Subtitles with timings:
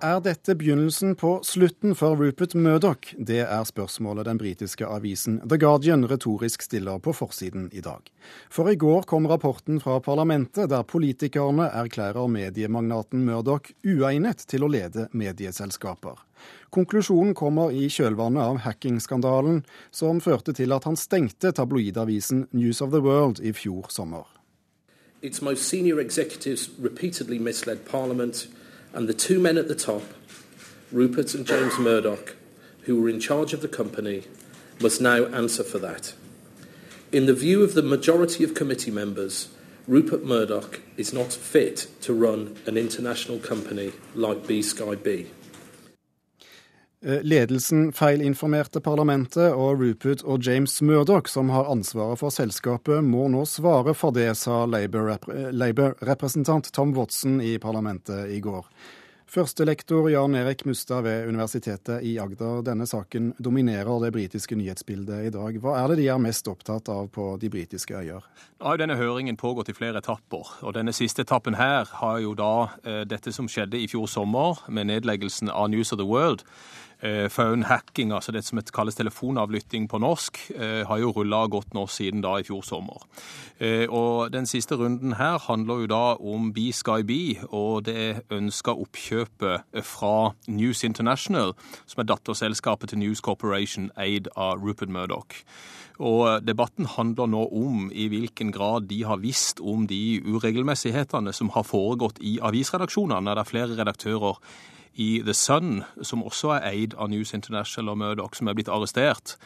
[0.00, 3.10] Er dette begynnelsen på slutten for Rupert Murdoch?
[3.18, 8.08] Det er spørsmålet den britiske avisen The Guardian retorisk stiller på forsiden i dag.
[8.48, 14.70] For i går kom rapporten fra parlamentet der politikerne erklærer mediemagnaten Murdoch uegnet til å
[14.72, 16.16] lede medieselskaper.
[16.72, 22.96] Konklusjonen kommer i kjølvannet av hackingskandalen som førte til at han stengte tabloidavisen News of
[22.96, 24.24] the World i fjor sommer.
[25.20, 28.46] Its most senior executives repeatedly misled Parliament
[28.92, 30.02] and the two men at the top,
[30.92, 32.36] Rupert and James Murdoch,
[32.82, 34.24] who were in charge of the company,
[34.80, 36.14] must now answer for that.
[37.12, 39.48] In the view of the majority of committee members,
[39.86, 45.26] Rupert Murdoch is not fit to run an international company like B Sky B.
[47.02, 53.24] Eh, ledelsen feilinformerte parlamentet, og Rupert og James Murdoch, som har ansvaret for selskapet, må
[53.32, 58.68] nå svare for det, sa Labour-representant Tom Watson i parlamentet i går.
[59.30, 62.64] Førstelektor Jan Erik Mustad ved Universitetet i Agder.
[62.66, 65.56] Denne saken dominerer det britiske nyhetsbildet i dag.
[65.62, 68.26] Hva er det de er mest opptatt av på de britiske øyer?
[68.58, 70.50] Nå har jo denne høringen pågått i flere etapper.
[70.66, 74.66] og Denne siste etappen her har jo da eh, dette som skjedde i fjor sommer
[74.68, 76.42] med nedleggelsen av News of the World.
[77.02, 81.72] Eh, phone hacking, altså det som kalles telefonavlytting på norsk, eh, har jo rulla godt
[81.72, 83.00] nå siden da i fjor sommer.
[83.58, 88.24] Eh, og Den siste runden her handler jo da om Be Sky Be og det
[88.30, 91.54] ønska oppkjøpet fra News International,
[91.86, 95.44] som er datterselskapet til News Corporation eid av Rupert Murdoch.
[95.98, 101.48] Og Debatten handler nå om i hvilken grad de har visst om de uregelmessighetene som
[101.48, 103.24] har foregått i avisredaksjonene.
[103.24, 104.36] Der er flere redaktører
[104.94, 108.70] i The Sun, som også er eid av News International og Murdoch, som er blitt
[108.72, 109.36] arrestert.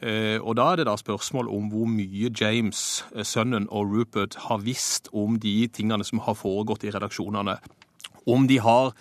[0.00, 4.34] Eh, og Da er det da spørsmål om hvor mye James, eh, sønnen og Rupert
[4.48, 7.58] har visst om de tingene som har foregått i redaksjonene.
[8.26, 8.92] Om de har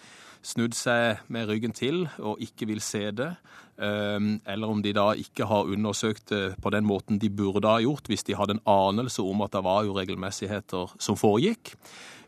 [0.44, 3.36] snudd seg med ryggen til og ikke vil se det.
[3.80, 7.80] Eh, eller om de da ikke har undersøkt det på den måten de burde ha
[7.80, 11.78] gjort hvis de hadde en anelse om at det var uregelmessigheter som foregikk.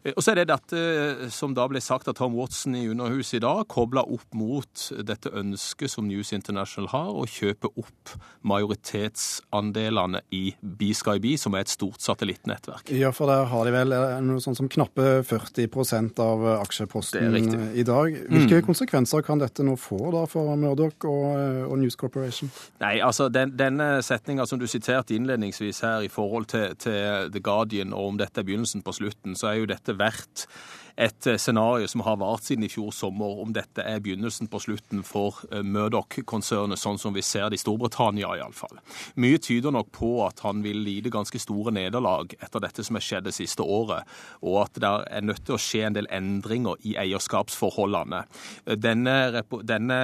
[0.06, 2.86] Eh, og så er det dette eh, som da ble sagt av Tom Watson i
[2.92, 8.14] Underhuset i dag, kobla opp mot dette ønsket som News International har, å kjøpe opp
[8.46, 12.92] majoritetsandelene i BSkyB, som er et stort satellittnettverk.
[12.96, 17.40] Ja, for der har de vel eh, noe sånt som knappe 40% av aksjeposten
[17.76, 18.20] i dag.
[18.30, 18.68] Hvilke mm.
[18.68, 21.26] konsekvenser kan dette nå få da for Murdoch og,
[21.66, 22.52] og News Corporation?
[22.84, 27.42] Nei, altså den, Denne setninga som du siterte innledningsvis her i forhold til, til The
[27.44, 30.46] Guardian, og om dette er begynnelsen på slutten, så er jo dette vært
[30.96, 34.62] et eh, scenario som har vart siden i fjor sommer, om dette er begynnelsen på
[34.64, 38.80] slutten for eh, Murdoch-konsernet, sånn som vi ser det i Storbritannia iallfall.
[39.20, 43.06] Mye tyder nok på at han vil lide ganske store nederlag etter dette som har
[43.06, 44.08] skjedd det siste året,
[44.42, 48.24] og at det er nødt til å skje en del endringer i eierskapsforholdene.
[48.80, 50.00] Denne, denne,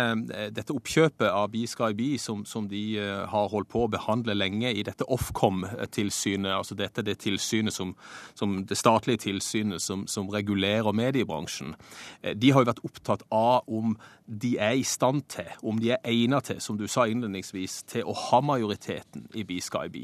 [0.52, 4.84] dette oppkjøpet av BSkyB, som, som de eh, har holdt på å behandle lenge i
[4.88, 7.96] dette Ofcom-tilsynet, altså dette det tilsynet som,
[8.36, 11.76] som det statlige tilsynet som, som regulerer og mediebransjen,
[12.22, 15.92] eh, de har jo vært opptatt av om de er i stand til, om de
[15.92, 19.98] er egnet til, som du sa innledningsvis, til å ha majoriteten i BSkyB.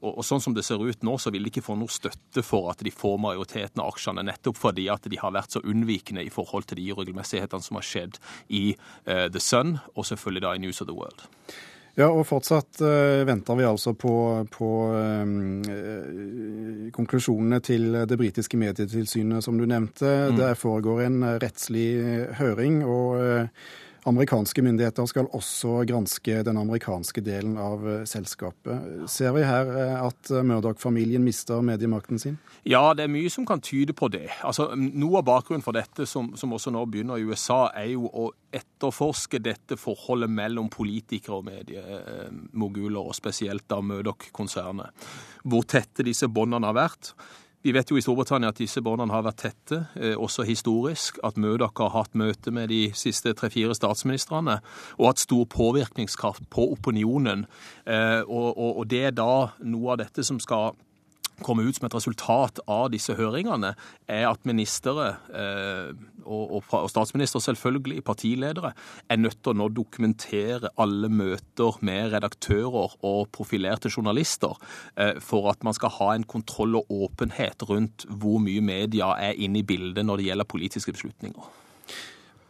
[0.00, 2.44] Og, og sånn som det ser ut nå, så vil de ikke få noe støtte
[2.46, 6.24] for at de får majoriteten av aksjene, nettopp fordi at de har vært så unnvikende
[6.24, 8.66] i forhold til de uregelmessighetene som har skjedd i
[9.08, 11.26] uh, The Sun, og selvfølgelig da i News of the World.
[11.96, 14.12] Ja, og fortsatt uh, venter vi altså på,
[14.52, 15.64] på um,
[16.92, 20.10] konklusjonene til det britiske medietilsynet, som du nevnte.
[20.28, 20.36] Mm.
[20.42, 21.88] Der foregår en rettslig
[22.36, 22.82] høring.
[22.84, 23.48] og uh,
[24.06, 29.08] Amerikanske myndigheter skal også granske den amerikanske delen av eh, selskapet.
[29.10, 32.36] Ser vi her eh, at eh, Murdoch-familien mister mediemakten sin?
[32.62, 34.28] Ja, det er mye som kan tyde på det.
[34.46, 38.06] Altså, noe av bakgrunnen for dette, som, som også nå begynner i USA, er jo
[38.06, 45.08] å etterforske dette forholdet mellom politikere og mediemoguler, og spesielt da Murdoch-konsernet.
[45.42, 47.10] Hvor tette disse båndene har vært.
[47.66, 51.16] Vi vet jo i Storbritannia at disse båndene har vært tette, eh, også historisk.
[51.26, 54.60] At Mødak har hatt møte med de siste tre-fire statsministrene,
[55.00, 57.46] og hatt stor påvirkningskraft på opinionen.
[57.84, 60.76] Eh, og det er da noe av dette som skal
[61.44, 63.74] komme ut som et resultat av disse høringene,
[64.08, 65.90] er at ministre, eh,
[66.24, 68.72] og, statsminister selvfølgelig, partiledere,
[69.08, 74.56] er nødt til å nå dokumentere alle møter med redaktører og profilerte journalister
[74.96, 79.38] eh, for at man skal ha en kontroll og åpenhet rundt hvor mye media er
[79.38, 81.65] inne i bildet når det gjelder politiske beslutninger.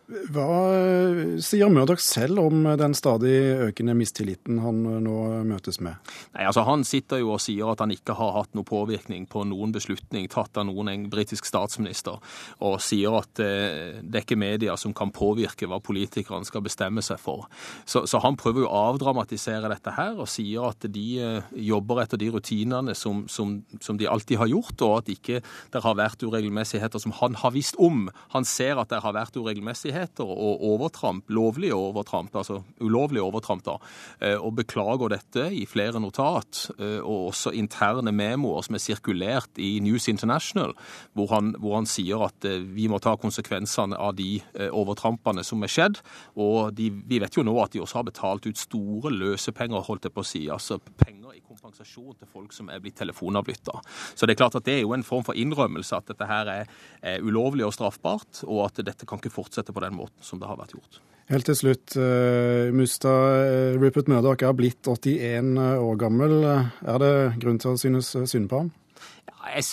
[0.07, 3.35] Hva eh, sier Murdoch selv om den stadig
[3.67, 5.15] økende mistilliten han eh, nå
[5.49, 5.99] møtes med?
[6.37, 9.43] Nei, altså Han sitter jo og sier at han ikke har hatt noen påvirkning på
[9.51, 12.21] noen beslutning tatt av noen en britisk statsminister,
[12.63, 17.03] og sier at eh, det er ikke media som kan påvirke hva politikerne skal bestemme
[17.03, 17.49] seg for.
[17.83, 22.23] Så, så han prøver jo å avdramatisere dette her, og sier at de jobber etter
[22.23, 26.23] de rutinene som, som, som de alltid har gjort, og at ikke det har vært
[26.23, 28.07] uregelmessigheter som han har visst om.
[28.37, 33.65] Han ser at det har vært uregelmessigheter ulovligheter og overtramp, lovlige overtramp, altså ulovlige overtramp,
[33.65, 33.79] da,
[34.21, 39.59] eh, og beklager dette i flere notat, eh, og også interne memoer som er sirkulert
[39.59, 40.75] i News International,
[41.15, 44.41] hvor han, hvor han sier at eh, vi må ta konsekvensene av de
[44.71, 46.01] overtrampene som er skjedd.
[46.37, 50.05] Og de, vi vet jo nå at de også har betalt ut store løsepenger, holdt
[50.05, 53.81] jeg på å si, altså penger i kompensasjon til folk som er blitt telefonavlytta.
[54.15, 56.49] Så det er klart at det er jo en form for innrømmelse at dette her
[56.51, 56.71] er,
[57.03, 60.49] er ulovlig og straffbart, og at dette kan ikke fortsette på den måten som det
[60.49, 61.03] har vært gjort.
[61.27, 63.11] Helt til slutt, uh, Musta.
[63.11, 66.37] Uh, Rupert Murdoch er blitt 81 år gammel.
[66.47, 68.75] Er det grunn til å synes synd på ham?
[69.47, 69.65] Jeg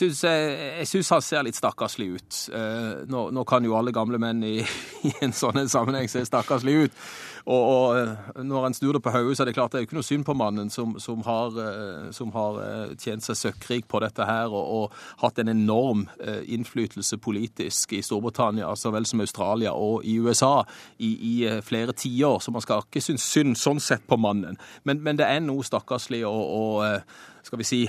[0.88, 2.40] syns han ser litt stakkarslig ut.
[2.54, 4.58] Uh, nå, nå, kan jo alle gamle menn i,
[5.10, 7.06] i en sånn sammenheng se stakkarslig ut.
[7.44, 9.84] Og, og eh, når en snur det på hodet, så er det klart det er
[9.84, 13.40] jo ikke noe synd på mannen som, som, har, eh, som har, eh, tjent seg
[13.40, 19.06] søkkrik på dette her og, og, hatt en enorm innflytelse politisk i Storbritannia så vel
[19.08, 20.64] som Australia og i USA
[20.98, 21.34] i, i
[21.66, 22.40] flere tiår.
[22.44, 24.58] Så man skal ikke synes synd sånn sett på mannen.
[24.88, 27.82] Men, men det er noe stakkarslig og, og skal vi si,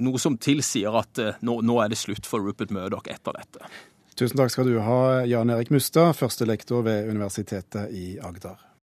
[0.00, 3.70] noe som tilsier at nå, nå er det slutt for Rupert Murdoch etter dette.
[4.16, 8.66] Tusen takk skal du ha, Jan Erik Mustad, førstelektor ved Universitetet i Agder.